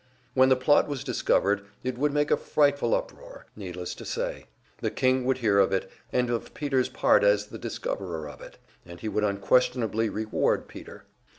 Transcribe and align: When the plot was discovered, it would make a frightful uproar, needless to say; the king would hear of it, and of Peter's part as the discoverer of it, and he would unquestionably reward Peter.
When 0.33 0.49
the 0.49 0.55
plot 0.55 0.87
was 0.87 1.03
discovered, 1.03 1.63
it 1.83 1.95
would 1.95 2.11
make 2.11 2.31
a 2.31 2.35
frightful 2.35 2.95
uproar, 2.95 3.45
needless 3.55 3.93
to 3.93 4.03
say; 4.03 4.47
the 4.79 4.89
king 4.89 5.25
would 5.25 5.37
hear 5.37 5.59
of 5.59 5.71
it, 5.71 5.91
and 6.11 6.31
of 6.31 6.55
Peter's 6.55 6.89
part 6.89 7.23
as 7.23 7.45
the 7.49 7.59
discoverer 7.59 8.27
of 8.27 8.41
it, 8.41 8.57
and 8.83 8.99
he 8.99 9.07
would 9.07 9.23
unquestionably 9.23 10.09
reward 10.09 10.67
Peter. 10.67 11.05